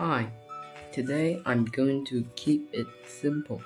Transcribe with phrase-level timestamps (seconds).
[0.00, 0.28] Hi,
[0.92, 3.60] today I'm going to keep it simple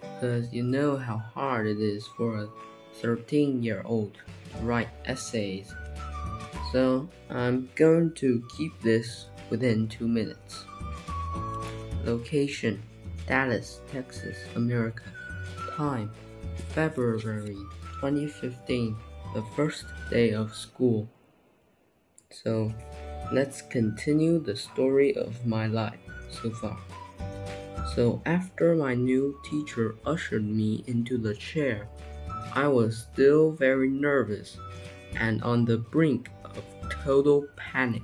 [0.00, 2.48] because you know how hard it is for a
[3.02, 5.70] 13 year old to write essays.
[6.72, 10.64] So I'm going to keep this within 2 minutes.
[12.06, 12.82] Location
[13.26, 15.04] Dallas, Texas, America.
[15.76, 16.10] Time
[16.70, 17.54] February
[18.00, 18.96] 2015,
[19.34, 21.06] the first day of school.
[22.30, 22.72] So
[23.32, 26.78] let's continue the story of my life so far.
[27.94, 31.88] So after my new teacher ushered me into the chair,
[32.54, 34.56] I was still very nervous
[35.16, 38.02] and on the brink of total panic.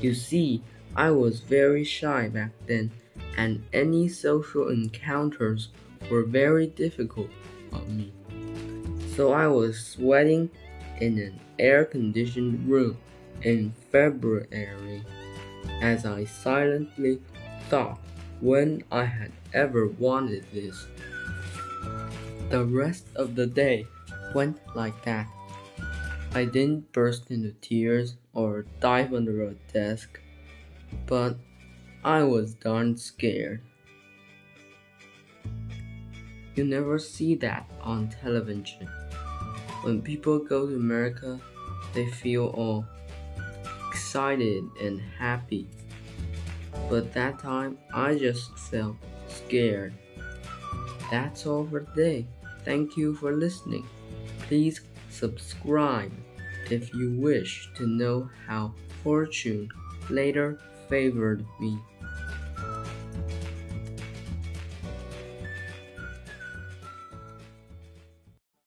[0.00, 0.62] You see,
[0.96, 2.90] I was very shy back then,
[3.36, 5.68] and any social encounters
[6.10, 7.30] were very difficult
[7.72, 8.12] on me.
[9.14, 10.50] So I was sweating
[11.00, 12.96] in an air conditioned room
[13.42, 15.02] in February
[15.80, 17.20] as I silently
[17.68, 17.98] thought
[18.40, 20.86] when I had ever wanted this.
[22.50, 23.86] The rest of the day
[24.34, 25.28] went like that.
[26.32, 30.20] I didn't burst into tears or dive under a desk,
[31.06, 31.36] but
[32.04, 33.62] I was darn scared.
[36.54, 38.88] You never see that on television.
[39.82, 41.40] When people go to America,
[41.94, 42.84] they feel all
[43.90, 45.66] excited and happy.
[46.88, 48.96] But that time, I just felt
[49.28, 49.94] scared.
[51.10, 52.26] That's all for today.
[52.64, 53.86] Thank you for listening.
[54.40, 56.12] Please subscribe
[56.70, 59.68] if you wish to know how fortune
[60.08, 61.78] later favored me.